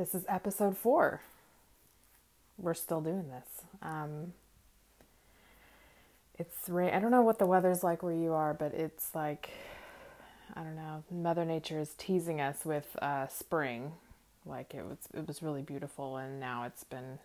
[0.00, 1.20] this is episode four.
[2.56, 3.66] We're still doing this.
[3.82, 4.32] Um,
[6.38, 6.94] it's rain.
[6.94, 9.50] I don't know what the weather's like where you are, but it's like
[10.56, 11.04] I don't know.
[11.10, 13.92] Mother Nature is teasing us with uh, spring.
[14.46, 17.18] Like it was, it was really beautiful, and now it's been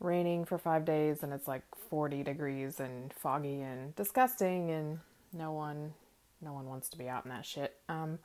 [0.00, 5.00] raining for five days, and it's like forty degrees and foggy and disgusting, and
[5.34, 5.92] no one,
[6.40, 7.76] no one wants to be out in that shit.
[7.90, 8.18] Um,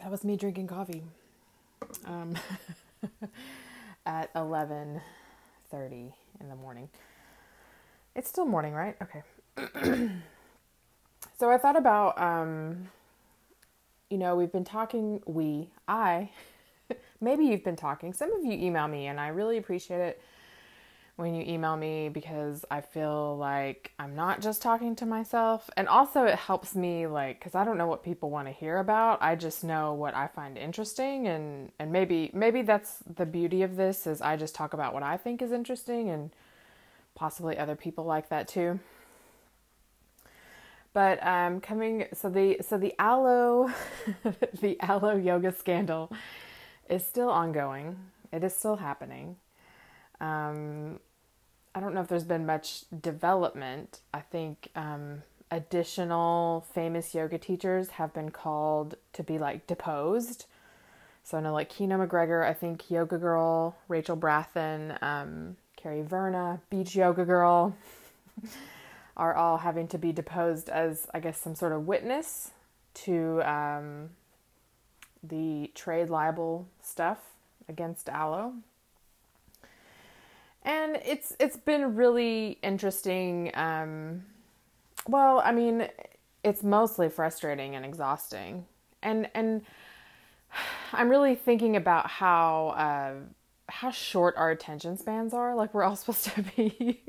[0.00, 1.02] that was me drinking coffee.
[2.06, 2.36] Um,
[4.06, 5.00] at eleven
[5.70, 6.88] thirty in the morning.
[8.14, 8.96] It's still morning, right?
[9.02, 9.22] Okay.
[11.38, 12.88] so I thought about, um,
[14.10, 16.30] you know, we've been talking, we, I,
[17.20, 18.12] maybe you've been talking.
[18.12, 20.22] Some of you email me, and I really appreciate it
[21.18, 25.68] when you email me because I feel like I'm not just talking to myself.
[25.76, 28.78] And also, it helps me, like, because I don't know what people want to hear
[28.78, 29.20] about.
[29.20, 33.74] I just know what I find interesting, and and maybe maybe that's the beauty of
[33.74, 36.30] this is I just talk about what I think is interesting and
[37.16, 38.78] possibly other people like that too.
[40.92, 43.72] But um, coming so the so the Alo
[44.60, 46.12] the Alo yoga scandal
[46.88, 47.96] is still ongoing.
[48.32, 49.34] It is still happening.
[50.20, 51.00] Um,
[51.74, 54.00] I don't know if there's been much development.
[54.12, 60.46] I think um, additional famous yoga teachers have been called to be like deposed.
[61.24, 66.60] So I know like Kino MacGregor, I think Yoga Girl, Rachel Brathen, um, Kerri Verna,
[66.70, 67.76] Beach Yoga Girl,
[69.16, 72.52] are all having to be deposed as, I guess, some sort of witness
[72.94, 74.10] to um,
[75.22, 77.18] the trade libel stuff
[77.68, 78.54] against Alo.
[80.62, 83.50] And it's it's been really interesting.
[83.54, 84.24] Um,
[85.06, 85.88] well, I mean,
[86.44, 88.66] it's mostly frustrating and exhausting,
[89.02, 89.62] and and
[90.92, 92.68] I'm really thinking about how.
[92.68, 93.14] Uh,
[93.68, 95.54] how short our attention spans are.
[95.54, 97.02] Like we're all supposed to be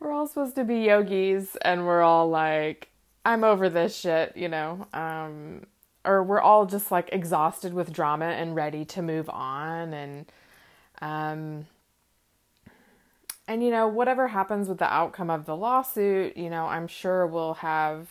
[0.00, 2.88] we're all supposed to be yogis and we're all like
[3.24, 4.86] I'm over this shit, you know.
[4.92, 5.66] Um
[6.04, 10.26] or we're all just like exhausted with drama and ready to move on and
[11.00, 11.66] um
[13.48, 17.26] and you know whatever happens with the outcome of the lawsuit, you know, I'm sure
[17.26, 18.08] we'll have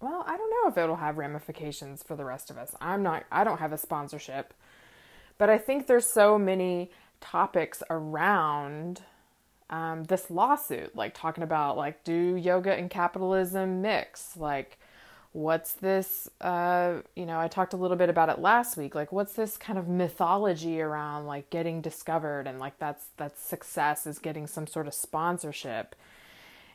[0.00, 2.74] well, I don't know if it'll have ramifications for the rest of us.
[2.80, 4.54] I'm not I don't have a sponsorship
[5.38, 9.02] but I think there's so many topics around
[9.70, 14.36] um, this lawsuit, like talking about like do yoga and capitalism mix?
[14.36, 14.78] Like,
[15.32, 16.28] what's this?
[16.40, 18.94] Uh, you know, I talked a little bit about it last week.
[18.94, 24.06] Like, what's this kind of mythology around like getting discovered and like that's that's success
[24.06, 25.94] is getting some sort of sponsorship,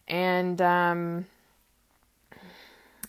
[0.07, 1.25] and um,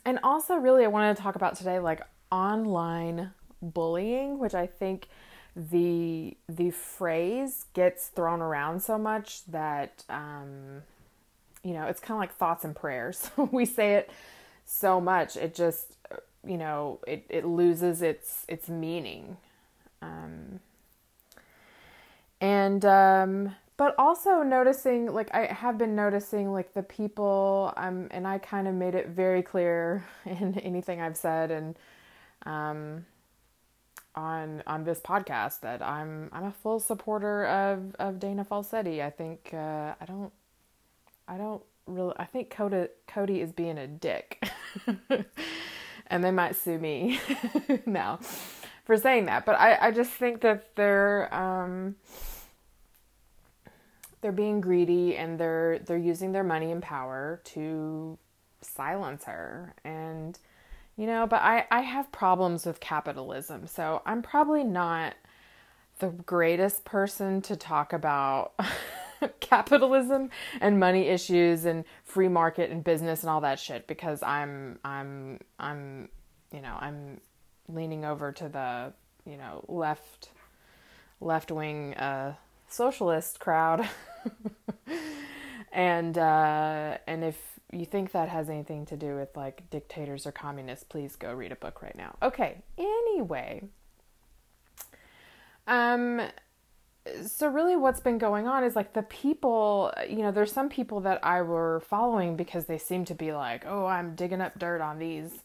[0.05, 2.01] and also really I wanted to talk about today like
[2.33, 3.31] online
[3.63, 5.09] bullying, which I think
[5.57, 10.83] the the phrase gets thrown around so much that um,
[11.63, 13.31] you know it's kind of like thoughts and prayers.
[13.53, 14.11] we say it
[14.65, 15.97] so much, it just
[16.47, 19.37] you know it it loses its its meaning.
[20.03, 20.61] Um,
[22.41, 28.27] and um, but also noticing like I have been noticing like the people um and
[28.27, 31.77] I kind of made it very clear in anything I've said and
[32.47, 33.07] um
[34.15, 39.03] on on this podcast that I'm I'm a full supporter of of Dana Falsetti.
[39.03, 40.33] I think uh, I don't
[41.27, 44.47] I don't really I think Cody Cody is being a dick,
[46.07, 47.21] and they might sue me
[47.87, 48.21] now
[48.85, 49.45] for saying that.
[49.45, 51.97] But I I just think that they're um
[54.21, 58.19] they're being greedy and they're they're using their money and power to
[58.63, 59.75] silence her.
[59.85, 60.39] And
[60.97, 65.15] you know, but I, I have problems with capitalism, so I'm probably not
[65.99, 68.53] the greatest person to talk about
[69.41, 70.31] capitalism
[70.61, 75.41] and money issues and free market and business and all that shit because I'm I'm
[75.59, 76.09] I'm
[76.53, 77.21] you know, I'm
[77.69, 78.93] leaning over to the,
[79.29, 80.31] you know, left
[81.21, 82.35] left wing uh
[82.69, 83.89] socialist crowd.
[85.73, 87.41] and uh and if
[87.73, 91.51] you think that has anything to do with like dictators or communists, please go read
[91.53, 92.17] a book right now.
[92.23, 93.63] Okay, anyway.
[95.67, 96.21] Um
[97.27, 101.01] so really what's been going on is like the people, you know, there's some people
[101.01, 104.81] that I were following because they seem to be like, "Oh, I'm digging up dirt
[104.81, 105.43] on these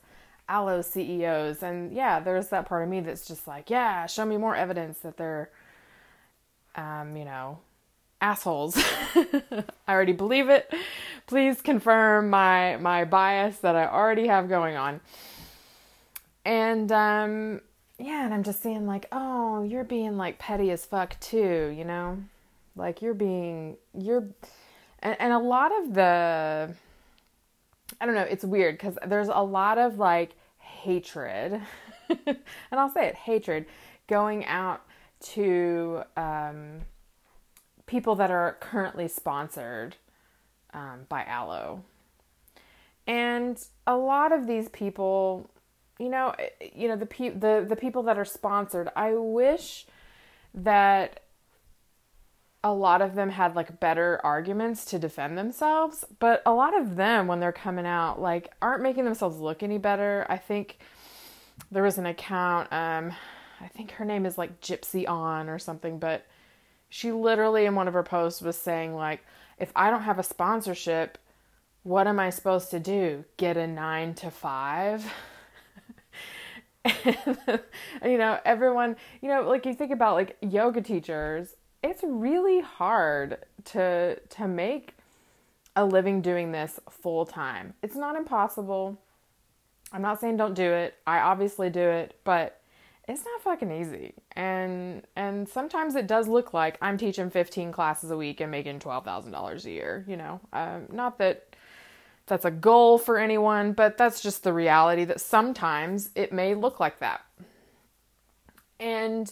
[0.48, 4.38] Alo CEOs." And yeah, there's that part of me that's just like, "Yeah, show me
[4.38, 5.50] more evidence that they're
[6.76, 7.60] um, you know,
[8.22, 8.78] assholes.
[9.16, 10.74] I already believe it.
[11.28, 15.02] Please confirm my my bias that I already have going on.
[16.46, 17.62] And um
[18.00, 21.84] yeah, and I'm just seeing like, oh, you're being like petty as fuck too, you
[21.84, 22.24] know?
[22.76, 24.28] Like you're being you're
[25.00, 26.74] and, and a lot of the
[28.00, 31.62] I don't know, it's weird because there's a lot of like hatred,
[32.10, 32.38] and
[32.72, 33.66] I'll say it, hatred
[34.08, 34.82] going out
[35.22, 36.82] to um,
[37.86, 39.96] people that are currently sponsored
[40.74, 41.84] um, by Alo.
[43.08, 45.50] And a lot of these people,
[46.00, 46.34] you know,
[46.74, 49.86] you know the pe- the the people that are sponsored, I wish
[50.54, 51.22] that
[52.64, 56.96] a lot of them had like better arguments to defend themselves, but a lot of
[56.96, 60.26] them when they're coming out like aren't making themselves look any better.
[60.30, 60.80] I think
[61.72, 63.14] there was an account um
[63.62, 66.26] I think her name is like Gypsy On or something, but
[66.90, 69.24] she literally in one of her posts was saying like
[69.58, 71.18] if I don't have a sponsorship,
[71.84, 73.26] what am I supposed to do?
[73.38, 75.14] Get a 9 to 5?
[77.06, 83.38] you know, everyone, you know, like you think about like yoga teachers, it's really hard
[83.66, 84.96] to to make
[85.76, 87.74] a living doing this full time.
[87.82, 89.00] It's not impossible.
[89.92, 90.96] I'm not saying don't do it.
[91.08, 92.62] I obviously do it, but
[93.08, 94.14] it's not fucking easy.
[94.34, 98.80] And and sometimes it does look like I'm teaching 15 classes a week and making
[98.80, 100.40] $12,000 a year, you know.
[100.54, 101.49] Um, not that
[102.30, 106.80] that's a goal for anyone, but that's just the reality that sometimes it may look
[106.80, 107.22] like that.
[108.80, 109.32] And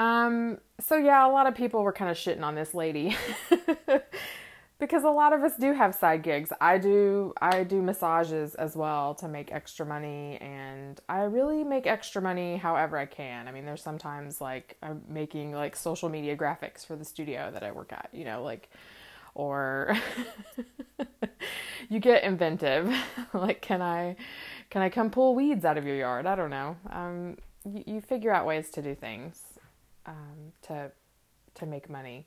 [0.00, 3.16] um so yeah, a lot of people were kind of shitting on this lady.
[4.82, 6.52] because a lot of us do have side gigs.
[6.60, 11.86] I do I do massages as well to make extra money and I really make
[11.86, 13.46] extra money however I can.
[13.46, 17.62] I mean, there's sometimes like I'm making like social media graphics for the studio that
[17.62, 18.70] I work at, you know, like
[19.34, 19.96] or
[21.88, 22.92] you get inventive.
[23.32, 24.16] like can I
[24.70, 26.26] can I come pull weeds out of your yard?
[26.26, 26.76] I don't know.
[26.90, 29.40] Um you, you figure out ways to do things
[30.06, 30.90] um to
[31.54, 32.26] to make money.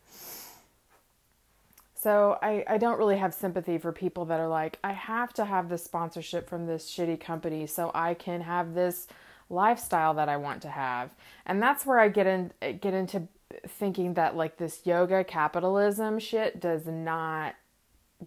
[2.05, 5.45] So I, I don't really have sympathy for people that are like, I have to
[5.45, 9.07] have this sponsorship from this shitty company so I can have this
[9.49, 11.09] lifestyle that I want to have.
[11.47, 13.27] And that's where I get in get into
[13.69, 17.55] thinking that like this yoga capitalism shit does not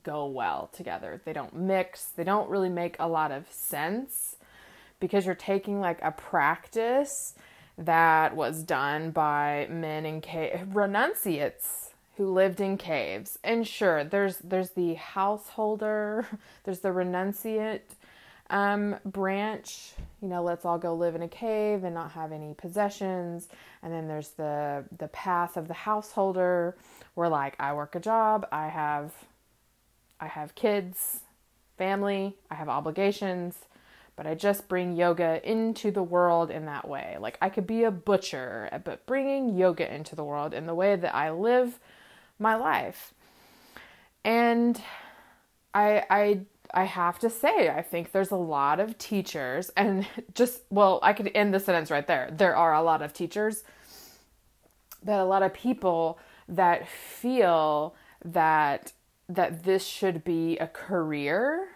[0.02, 1.20] go well together.
[1.24, 2.06] They don't mix.
[2.06, 4.36] They don't really make a lot of sense
[5.00, 7.34] because you're taking like a practice
[7.76, 13.38] that was done by men in cave renunciates who lived in caves.
[13.44, 16.26] And sure, there's there's the householder,
[16.64, 17.94] there's the renunciate
[18.50, 19.92] um, branch.
[20.22, 23.48] You know, let's all go live in a cave and not have any possessions.
[23.82, 26.76] And then there's the the path of the householder,
[27.14, 29.12] where like I work a job, I have
[30.20, 31.20] I have kids,
[31.76, 33.56] family, I have obligations,
[34.16, 37.16] but I just bring yoga into the world in that way.
[37.20, 40.96] Like I could be a butcher, but bringing yoga into the world in the way
[40.96, 41.78] that I live
[42.38, 43.14] my life.
[44.24, 44.80] And
[45.72, 46.40] I I
[46.74, 51.12] I have to say, I think there's a lot of teachers, and just, well, I
[51.12, 52.30] could end the sentence right there.
[52.32, 53.64] There are a lot of teachers,
[55.04, 56.18] but a lot of people
[56.48, 57.94] that feel
[58.24, 58.92] that
[59.28, 61.68] that this should be a career,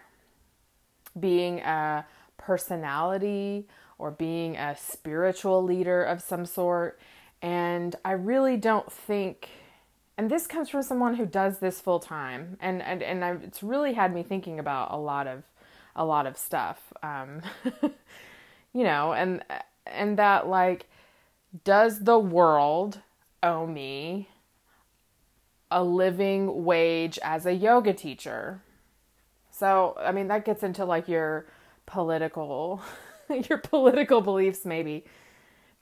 [1.19, 2.03] being a
[2.37, 3.67] personality
[3.99, 6.99] or being a spiritual leader of some sort.
[7.43, 9.49] And I really don't think
[10.17, 12.57] and this comes from someone who does this full time.
[12.59, 15.43] And and, and I've, it's really had me thinking about a lot of
[15.95, 16.93] a lot of stuff.
[17.01, 17.41] Um,
[18.73, 19.43] you know and
[19.85, 20.87] and that like
[21.63, 22.99] does the world
[23.41, 24.27] owe me
[25.69, 28.61] a living wage as a yoga teacher?
[29.51, 31.45] So i mean that gets into like your
[31.85, 32.81] political
[33.49, 35.05] your political beliefs maybe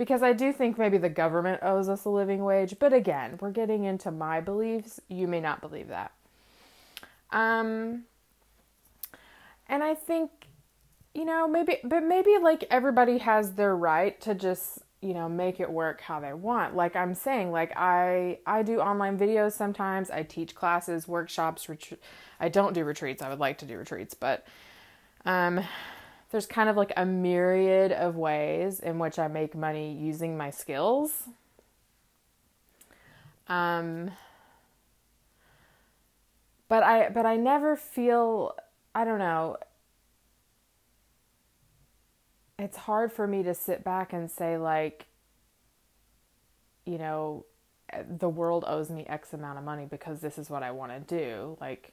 [0.01, 3.51] because I do think maybe the government owes us a living wage, but again, we're
[3.51, 4.99] getting into my beliefs.
[5.09, 6.11] You may not believe that.
[7.29, 8.05] Um
[9.69, 10.31] and I think
[11.13, 15.59] you know, maybe but maybe like everybody has their right to just, you know, make
[15.59, 16.75] it work how they want.
[16.75, 21.69] Like I'm saying, like I I do online videos sometimes, I teach classes, workshops,
[22.39, 23.21] I don't do retreats.
[23.21, 24.47] I would like to do retreats, but
[25.25, 25.63] um
[26.31, 30.49] there's kind of like a myriad of ways in which I make money using my
[30.49, 31.23] skills.
[33.47, 34.11] Um,
[36.69, 38.55] but I but I never feel
[38.95, 39.57] I don't know.
[42.57, 45.07] It's hard for me to sit back and say like
[46.85, 47.45] you know
[48.09, 50.99] the world owes me x amount of money because this is what I want to
[51.01, 51.57] do.
[51.59, 51.91] Like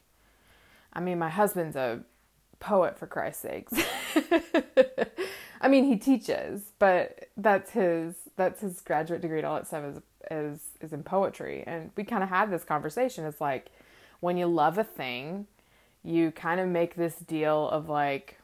[0.92, 2.04] I mean my husband's a
[2.60, 3.72] poet for Christ's sakes.
[5.60, 9.84] I mean, he teaches, but that's his that's his graduate degree and all that stuff
[9.84, 10.00] is
[10.30, 11.64] is is in poetry.
[11.66, 13.24] And we kind of had this conversation.
[13.24, 13.70] It's like
[14.20, 15.46] when you love a thing,
[16.04, 18.38] you kind of make this deal of like,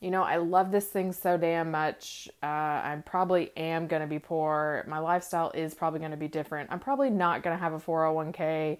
[0.00, 2.28] you know, I love this thing so damn much.
[2.42, 4.84] Uh, I probably am going to be poor.
[4.88, 6.70] My lifestyle is probably going to be different.
[6.72, 8.78] I'm probably not going to have a 401k,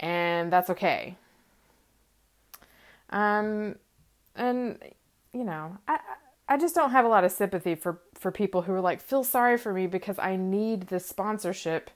[0.00, 1.16] and that's okay.
[3.10, 3.76] Um,
[4.34, 4.78] and
[5.32, 5.98] you know, I
[6.48, 9.24] I just don't have a lot of sympathy for for people who are like feel
[9.24, 11.90] sorry for me because I need this sponsorship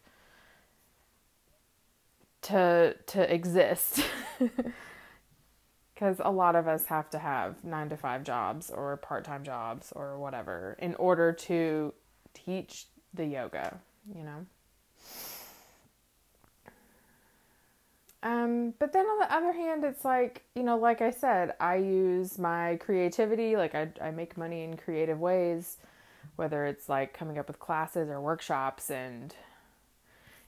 [2.43, 4.05] to to exist.
[5.97, 9.93] Cuz a lot of us have to have 9 to 5 jobs or part-time jobs
[9.93, 11.95] or whatever in order to
[12.35, 13.81] teach the yoga,
[14.13, 14.47] you know.
[18.25, 21.77] Um, but then on the other hand, it's like, you know, like I said, I
[21.77, 25.77] use my creativity, like I, I make money in creative ways,
[26.37, 29.35] whether it's like coming up with classes or workshops and,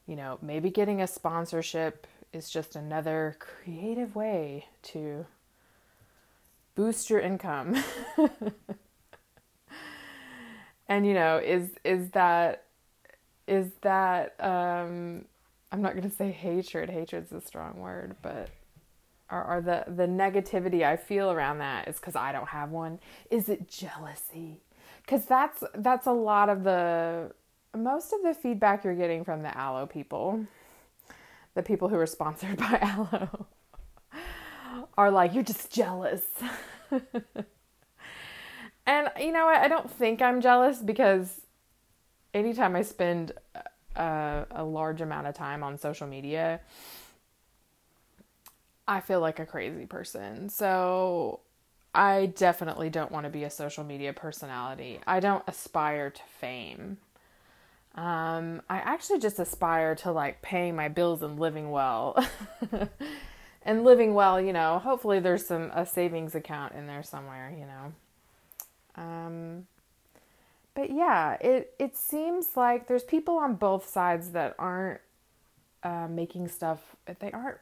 [0.07, 5.27] you know, maybe getting a sponsorship is just another creative way to
[6.77, 7.85] boost your income.
[10.89, 12.65] and, you know, is, is that,
[13.47, 15.27] is that, um,
[15.73, 16.91] I'm not going to say hatred.
[16.91, 18.51] Hatred's a strong word, but
[19.29, 23.01] are, the the negativity I feel around that is because I don't have one.
[23.31, 24.61] Is it jealousy?
[25.03, 27.33] Because that's that's a lot of the
[27.77, 30.47] most of the feedback you're getting from the Alo people,
[31.55, 33.47] the people who are sponsored by Alo,
[34.97, 36.23] are like you're just jealous.
[38.87, 41.41] and you know I don't think I'm jealous because
[42.33, 43.63] anytime I spend uh,
[43.97, 46.61] a, a large amount of time on social media,
[48.89, 50.49] I feel like a crazy person.
[50.49, 51.41] So
[51.95, 55.01] I definitely don't want to be a social media personality.
[55.07, 56.99] I don't aspire to fame.
[57.95, 62.23] Um, I actually just aspire to like paying my bills and living well.
[63.63, 67.67] and living well, you know, hopefully there's some a savings account in there somewhere, you
[67.67, 67.93] know.
[69.03, 69.67] Um,
[70.77, 75.01] but yeah, it it seems like there's people on both sides that aren't
[75.83, 76.95] uh, making stuff.
[77.19, 77.59] They aren't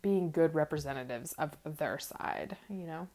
[0.00, 3.08] being good representatives of their side, you know.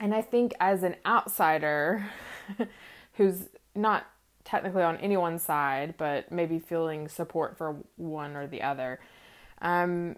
[0.00, 2.04] And I think as an outsider
[3.14, 4.06] who's not
[4.42, 8.98] technically on anyone's side, but maybe feeling support for one or the other,
[9.62, 10.16] um,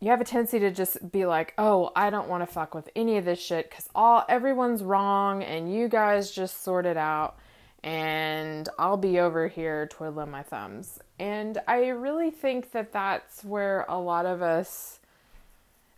[0.00, 2.88] you have a tendency to just be like, "Oh, I don't want to fuck with
[2.96, 7.36] any of this shit cuz all everyone's wrong and you guys just sort it out
[7.82, 13.84] and I'll be over here twiddling my thumbs." And I really think that that's where
[13.88, 15.00] a lot of us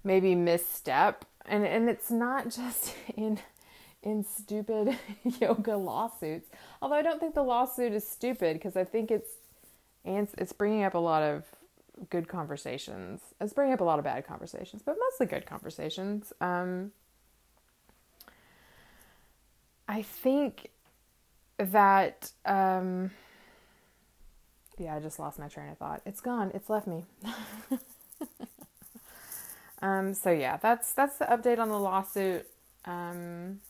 [0.04, 3.38] maybe misstep and and it's not just in
[4.02, 4.98] in stupid
[5.40, 6.50] yoga lawsuits.
[6.80, 9.30] Although I don't think the lawsuit is stupid because I think it's
[10.04, 11.44] it's bringing up a lot of
[12.10, 13.20] good conversations.
[13.40, 16.32] It's bringing up a lot of bad conversations, but mostly good conversations.
[16.40, 16.92] Um,
[19.88, 20.70] I think
[21.58, 23.10] that, um,
[24.78, 26.02] yeah, I just lost my train of thought.
[26.06, 26.50] It's gone.
[26.54, 27.04] It's left me.
[29.82, 32.46] um, so yeah, that's that's the update on the lawsuit.
[32.84, 33.60] Um,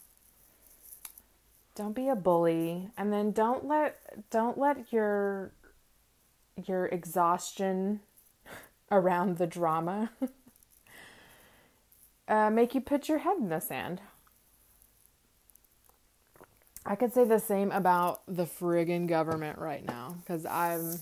[1.74, 5.52] don't be a bully, and then don't let don't let your
[6.66, 8.00] your exhaustion
[8.92, 10.10] around the drama
[12.28, 14.00] uh, make you put your head in the sand.
[16.84, 21.00] I could say the same about the friggin' government right now because I'm,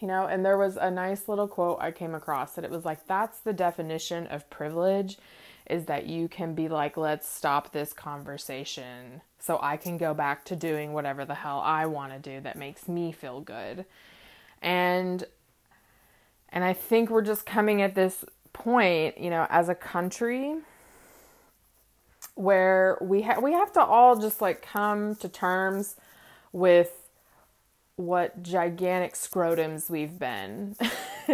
[0.00, 2.84] you know, and there was a nice little quote I came across that it was
[2.84, 5.18] like, that's the definition of privilege
[5.68, 10.46] is that you can be like, let's stop this conversation so I can go back
[10.46, 13.84] to doing whatever the hell I want to do that makes me feel good.
[14.62, 15.24] And
[16.50, 20.56] and I think we're just coming at this point, you know, as a country
[22.34, 25.96] where we ha- we have to all just like come to terms
[26.52, 27.08] with
[27.96, 30.76] what gigantic scrotums we've been.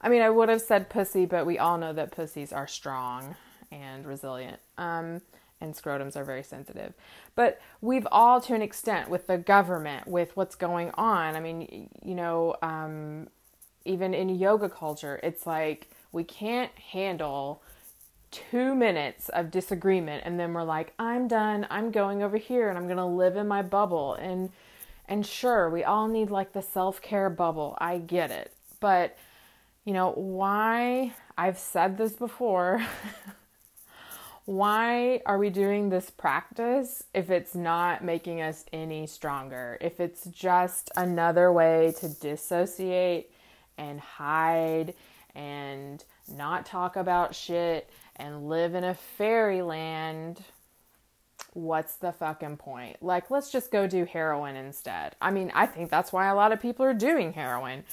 [0.00, 3.34] I mean, I would have said pussy, but we all know that pussies are strong
[3.72, 4.60] and resilient.
[4.76, 5.22] Um,
[5.60, 6.92] and scrotums are very sensitive.
[7.34, 11.34] But we've all, to an extent, with the government, with what's going on.
[11.34, 13.28] I mean, you know, um,
[13.84, 17.62] even in yoga culture, it's like we can't handle
[18.30, 22.76] two minutes of disagreement and then we're like, I'm done, I'm going over here and
[22.76, 24.14] I'm gonna live in my bubble.
[24.14, 24.50] And
[25.06, 27.76] and sure, we all need like the self care bubble.
[27.80, 28.52] I get it.
[28.80, 29.16] But
[29.84, 32.84] you know, why I've said this before.
[34.48, 39.76] Why are we doing this practice if it's not making us any stronger?
[39.78, 43.30] If it's just another way to dissociate
[43.78, 44.94] and hide
[45.34, 50.42] and not talk about shit and live in a fairyland,
[51.52, 53.02] what's the fucking point?
[53.02, 55.14] Like, let's just go do heroin instead.
[55.22, 57.84] I mean, I think that's why a lot of people are doing heroin.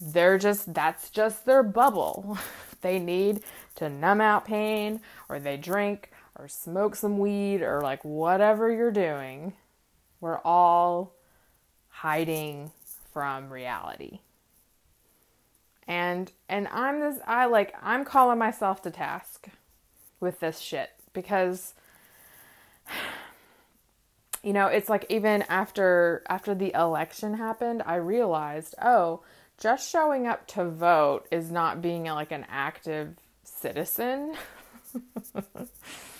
[0.00, 2.38] They're just, that's just their bubble.
[2.80, 3.42] they need
[3.76, 8.90] to numb out pain, or they drink, or smoke some weed, or like whatever you're
[8.90, 9.54] doing.
[10.20, 11.14] We're all
[11.88, 12.70] hiding
[13.12, 14.20] from reality
[15.86, 19.48] and and i'm this i like i'm calling myself to task
[20.20, 21.74] with this shit because
[24.42, 29.20] you know it's like even after after the election happened i realized oh
[29.58, 34.34] just showing up to vote is not being like an active citizen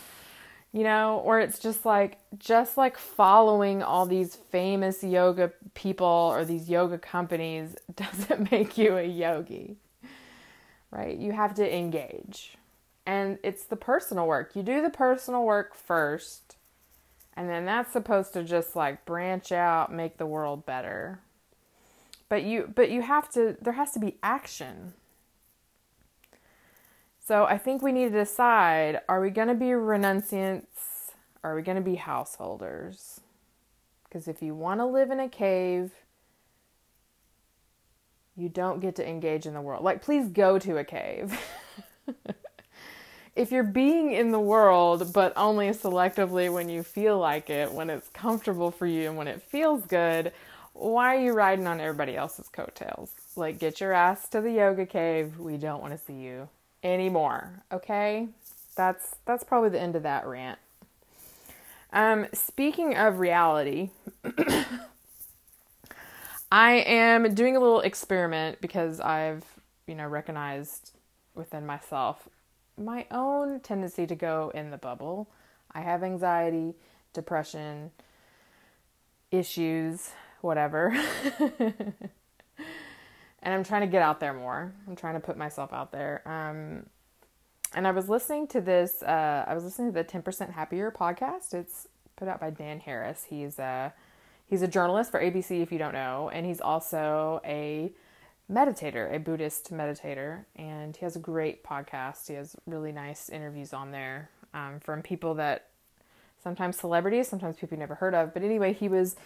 [0.73, 6.45] you know or it's just like just like following all these famous yoga people or
[6.45, 9.77] these yoga companies doesn't make you a yogi
[10.93, 11.17] right?
[11.17, 12.57] You have to engage.
[13.05, 14.55] And it's the personal work.
[14.55, 16.57] You do the personal work first
[17.35, 21.21] and then that's supposed to just like branch out make the world better.
[22.29, 24.93] But you but you have to there has to be action
[27.27, 30.67] so I think we need to decide are we going to be renunciants?
[31.43, 33.21] Or are we going to be householders?
[34.05, 35.93] Because if you want to live in a cave,
[38.37, 39.85] you don't get to engage in the world.
[39.85, 41.39] Like, please go to a cave.
[43.37, 47.91] if you're being in the world, but only selectively when you feel like it, when
[47.91, 50.33] it's comfortable for you, and when it feels good,
[50.75, 53.11] why are you riding on everybody else's coattails?
[53.37, 55.39] Like, get your ass to the yoga cave.
[55.39, 56.49] We don't want to see you
[56.83, 57.63] anymore.
[57.73, 58.29] Okay,
[58.77, 60.59] that's that's probably the end of that rant.
[61.93, 63.91] Um, speaking of reality,
[66.51, 69.45] I am doing a little experiment because I've
[69.87, 70.93] you know recognized
[71.35, 72.29] within myself
[72.79, 75.29] my own tendency to go in the bubble.
[75.73, 76.75] I have anxiety,
[77.13, 77.91] depression,
[79.31, 80.95] issues, whatever.
[83.43, 84.73] and I'm trying to get out there more.
[84.87, 86.23] I'm trying to put myself out there.
[86.27, 86.87] Um,
[87.75, 89.03] and I was listening to this.
[89.03, 91.55] Uh, I was listening to the 10% Happier podcast.
[91.55, 93.27] It's put out by Dan Harris.
[93.29, 93.93] He's a
[94.47, 97.93] he's a journalist for ABC, if you don't know, and he's also a
[98.51, 102.29] meditator, a Buddhist meditator, and he has a great podcast.
[102.29, 105.69] He has really nice interviews on there um, from people that
[106.43, 108.35] sometimes celebrities, sometimes people you never heard of.
[108.35, 109.17] But anyway, he was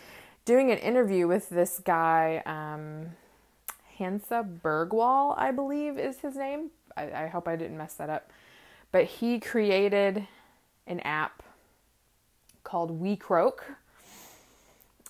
[0.45, 2.43] doing an interview with this guy.
[2.47, 3.17] Um,
[3.99, 6.71] Hansa Bergwall, I believe is his name.
[6.97, 8.31] I, I hope I didn't mess that up.
[8.93, 10.27] But he created
[10.87, 11.43] an app
[12.65, 13.61] called WeCroak.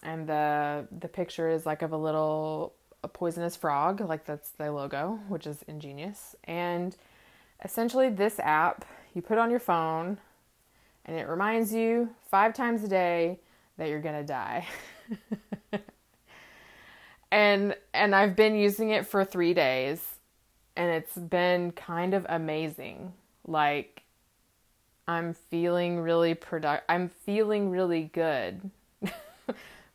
[0.03, 4.71] And the the picture is like of a little a poisonous frog, like that's the
[4.71, 6.37] logo, which is ingenious.
[6.45, 6.97] And
[7.65, 10.19] essentially this app you put on your phone
[11.07, 13.41] and it reminds you five times a day
[13.79, 14.67] that you're gonna die.
[17.31, 20.17] and and I've been using it for 3 days
[20.77, 23.13] and it's been kind of amazing.
[23.47, 24.03] Like
[25.09, 28.71] I'm feeling really product I'm feeling really good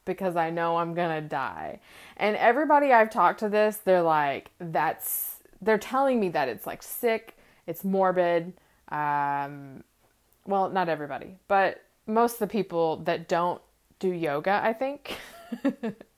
[0.05, 1.79] because I know I'm going to die.
[2.17, 6.81] And everybody I've talked to this, they're like that's they're telling me that it's like
[6.81, 8.53] sick, it's morbid.
[8.89, 9.83] Um
[10.45, 13.61] well, not everybody, but most of the people that don't
[13.99, 15.17] do yoga, I think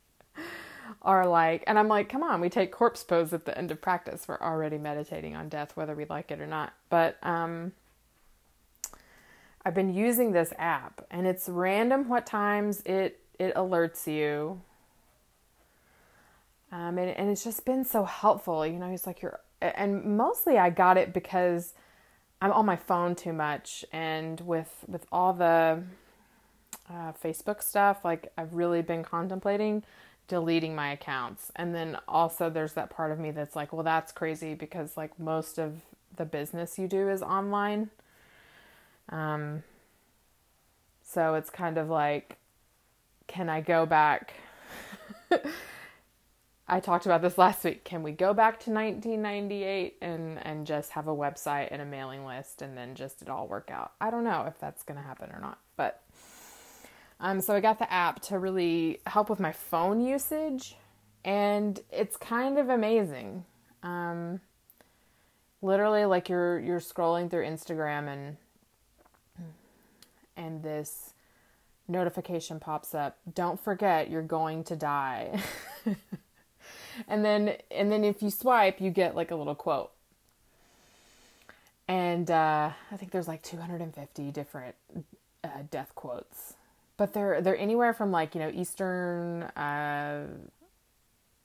[1.04, 3.82] are like, and I'm like, come on, we take corpse pose at the end of
[3.82, 4.26] practice.
[4.28, 6.74] We're already meditating on death, whether we like it or not.
[6.90, 7.74] But um,
[9.66, 14.62] I've been using this app, and it's random what times it it alerts you.
[16.72, 18.66] Um, and, and it's just been so helpful.
[18.66, 21.74] You know, it's like you're, and mostly I got it because
[22.42, 25.84] I'm on my phone too much, and with with all the
[26.90, 29.84] uh, Facebook stuff, like I've really been contemplating
[30.28, 31.52] deleting my accounts.
[31.56, 35.20] And then also there's that part of me that's like, well, that's crazy because like
[35.20, 35.82] most of
[36.16, 37.90] the business you do is online.
[39.10, 39.64] Um
[41.04, 42.38] so it's kind of like
[43.28, 44.34] can I go back
[46.68, 47.84] I talked about this last week.
[47.84, 52.26] Can we go back to 1998 and and just have a website and a mailing
[52.26, 53.92] list and then just it all work out?
[54.00, 56.03] I don't know if that's going to happen or not, but
[57.24, 60.76] um, so I got the app to really help with my phone usage,
[61.26, 63.46] and it's kind of amazing.
[63.82, 64.42] Um,
[65.64, 68.38] literally like you're you're scrolling through Instagram and
[70.36, 71.14] and this
[71.88, 73.18] notification pops up.
[73.34, 75.42] Don't forget you're going to die.
[77.08, 79.92] and then and then if you swipe, you get like a little quote.
[81.88, 84.76] And uh, I think there's like 250 different
[85.44, 86.54] uh, death quotes,
[87.04, 90.26] but they're they're anywhere from like you know Eastern, uh,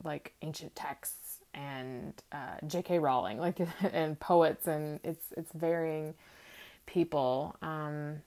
[0.05, 3.01] like ancient texts and uh, J.K.
[3.01, 3.59] Rowling, like
[3.93, 6.15] and poets, and it's it's varying
[6.87, 7.57] people.
[7.61, 8.23] Um,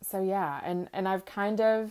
[0.00, 1.90] so yeah, and and I've kind of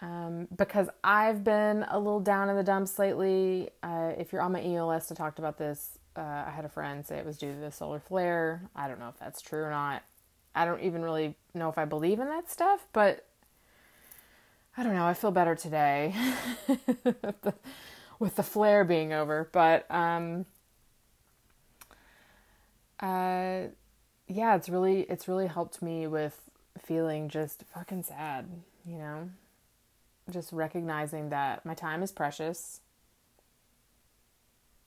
[0.00, 3.70] um, because I've been a little down in the dumps lately.
[3.84, 5.96] Uh, if you're on my email list, I talked about this.
[6.16, 8.62] Uh, I had a friend say it was due to the solar flare.
[8.74, 10.02] I don't know if that's true or not.
[10.56, 13.26] I don't even really know if I believe in that stuff, but
[14.76, 15.06] I don't know.
[15.06, 16.14] I feel better today
[18.18, 19.48] with the flare being over.
[19.52, 20.46] But um,
[23.00, 23.68] uh,
[24.26, 26.40] yeah, it's really it's really helped me with
[26.82, 28.48] feeling just fucking sad,
[28.86, 29.30] you know?
[30.30, 32.80] Just recognizing that my time is precious.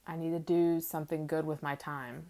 [0.07, 2.25] I need to do something good with my time.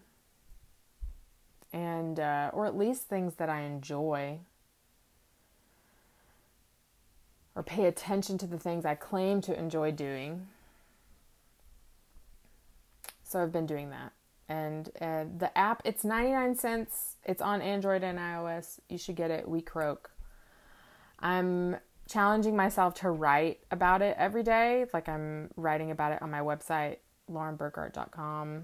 [2.10, 4.40] And, uh, or at least things that I enjoy.
[7.56, 10.48] Or pay attention to the things I claim to enjoy doing.
[13.24, 14.14] So I've been doing that.
[14.48, 17.18] And uh, the app it's 99 cents.
[17.26, 18.80] It's on android and ios.
[18.90, 19.46] You should get it.
[19.48, 20.08] WeCroak.
[21.20, 21.78] I'm
[22.10, 24.86] challenging myself to write about it every day.
[24.94, 26.98] Like i'm writing about it on my website
[27.32, 28.64] laurenburkhart.com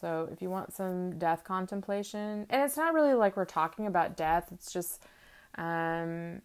[0.00, 4.16] so if you want some death contemplation and it's not really like we're talking about
[4.16, 5.02] death it's just
[5.56, 6.40] um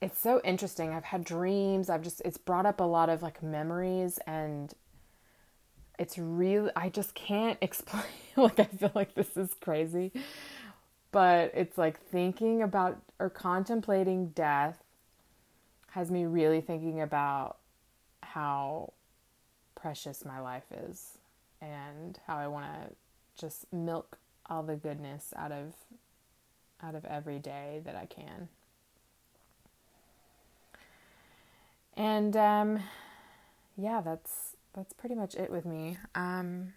[0.00, 0.92] it's so interesting.
[0.92, 1.88] I've had dreams.
[1.88, 4.72] I've just it's brought up a lot of like memories and
[5.98, 8.04] it's really I just can't explain
[8.36, 10.12] like I feel like this is crazy.
[11.12, 14.82] But it's like thinking about or contemplating death
[15.90, 17.56] has me really thinking about
[18.22, 18.92] how
[19.74, 21.16] precious my life is
[21.60, 22.94] and how I want to
[23.40, 25.74] just milk all the goodness out of
[26.82, 28.48] out of every day that I can.
[31.96, 32.80] And um
[33.76, 35.98] yeah, that's that's pretty much it with me.
[36.14, 36.74] Um,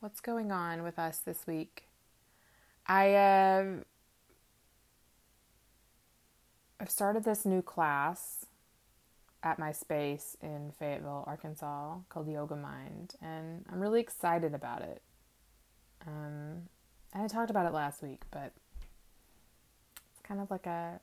[0.00, 1.88] what's going on with us this week?
[2.86, 3.64] I uh,
[6.80, 8.46] I've started this new class
[9.44, 15.02] at my space in Fayetteville, Arkansas, called Yoga Mind, and I'm really excited about it.
[16.06, 16.62] Um,
[17.12, 18.52] I talked about it last week, but
[20.10, 20.98] it's kind of like a,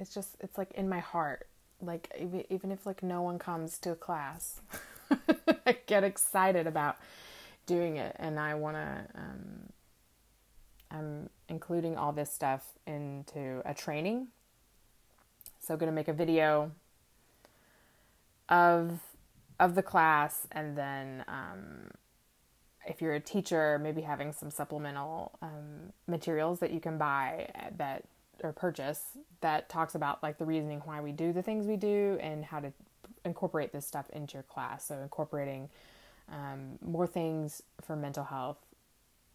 [0.00, 1.46] it's just it's like in my heart.
[1.80, 2.10] Like
[2.50, 4.60] even if like no one comes to a class.
[5.66, 6.96] I get excited about
[7.66, 9.06] doing it, and I want to.
[9.14, 9.72] Um,
[10.90, 14.28] I'm including all this stuff into a training.
[15.60, 16.72] So, going to make a video
[18.50, 19.00] of
[19.58, 21.90] of the class, and then um,
[22.86, 28.04] if you're a teacher, maybe having some supplemental um, materials that you can buy that
[28.42, 29.02] or purchase
[29.42, 32.58] that talks about like the reasoning why we do the things we do and how
[32.58, 32.72] to
[33.24, 34.86] incorporate this stuff into your class.
[34.86, 35.68] So, incorporating
[36.30, 38.58] um, more things for mental health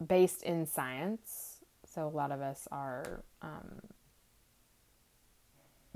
[0.05, 1.57] based in science.
[1.85, 3.81] So, a lot of us are, um,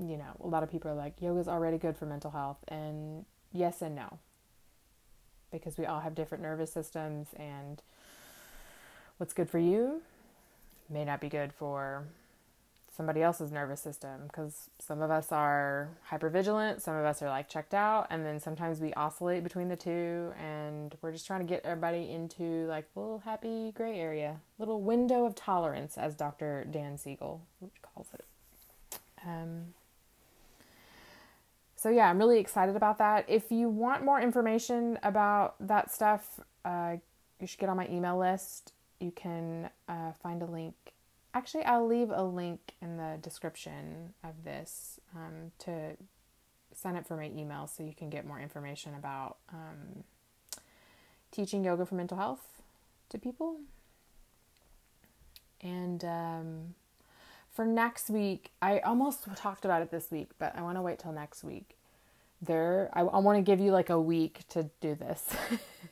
[0.00, 2.58] you know, a lot of people are like, yoga is already good for mental health.
[2.68, 4.18] And yes and no,
[5.52, 7.82] because we all have different nervous systems, and
[9.18, 10.02] what's good for you
[10.88, 12.04] may not be good for
[12.96, 17.48] somebody else's nervous system because some of us are hypervigilant, some of us are like
[17.48, 21.46] checked out, and then sometimes we oscillate between the two, and we're just trying to
[21.46, 26.66] get everybody into like a little happy gray area, little window of tolerance, as Dr.
[26.70, 27.40] Dan Siegel
[27.82, 28.24] calls it.
[29.26, 29.74] Um,
[31.80, 33.24] so yeah, I'm really excited about that.
[33.28, 36.96] If you want more information about that stuff, uh,
[37.40, 38.72] you should get on my email list.
[39.00, 40.74] You can uh, find a link
[41.32, 45.96] Actually, I'll leave a link in the description of this um, to
[46.74, 50.02] sign up for my email so you can get more information about um,
[51.30, 52.62] teaching yoga for mental health
[53.10, 53.60] to people.
[55.60, 56.74] And um,
[57.60, 60.98] for next week, I almost talked about it this week, but I want to wait
[60.98, 61.76] till next week.
[62.40, 65.26] There, I, I want to give you like a week to do this.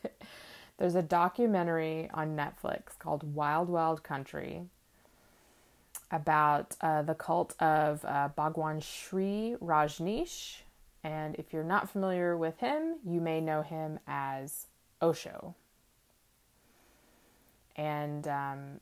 [0.78, 4.62] There's a documentary on Netflix called Wild Wild Country
[6.10, 10.60] about uh, the cult of uh, Bhagwan Shree Rajneesh.
[11.04, 14.68] And if you're not familiar with him, you may know him as
[15.02, 15.54] Osho.
[17.76, 18.80] And um,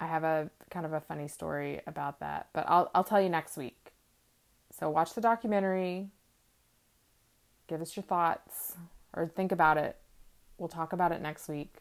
[0.00, 3.28] I have a kind of a funny story about that, but I'll I'll tell you
[3.28, 3.92] next week.
[4.72, 6.08] So watch the documentary.
[7.68, 8.76] Give us your thoughts
[9.14, 9.96] or think about it.
[10.58, 11.76] We'll talk about it next week.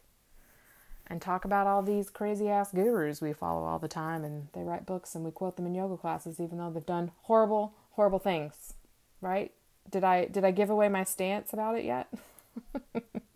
[1.07, 4.61] And talk about all these crazy ass gurus we follow all the time and they
[4.61, 8.19] write books and we quote them in yoga classes even though they've done horrible horrible
[8.19, 8.73] things.
[9.21, 9.53] Right?
[9.89, 12.13] Did I did I give away my stance about it yet?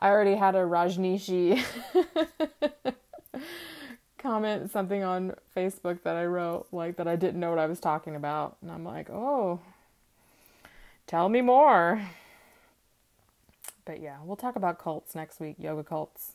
[0.00, 1.62] I already had a Rajneeshee
[4.18, 7.80] comment something on Facebook that I wrote, like that I didn't know what I was
[7.80, 8.56] talking about.
[8.62, 9.60] And I'm like, oh,
[11.06, 12.00] tell me more.
[13.84, 16.32] But yeah, we'll talk about cults next week, yoga cults.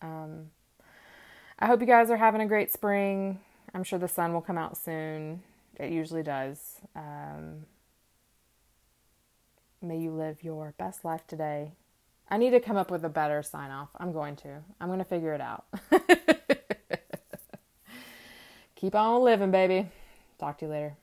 [0.00, 0.50] Um,
[1.58, 3.40] I hope you guys are having a great spring.
[3.74, 5.42] I'm sure the sun will come out soon.
[5.76, 6.76] It usually does.
[6.94, 7.66] Um,
[9.80, 11.72] may you live your best life today.
[12.32, 13.90] I need to come up with a better sign off.
[13.98, 14.62] I'm going to.
[14.80, 15.66] I'm going to figure it out.
[18.74, 19.90] Keep on living, baby.
[20.38, 20.96] Talk to you later.